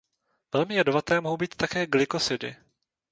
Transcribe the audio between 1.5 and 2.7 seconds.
také glykosidy.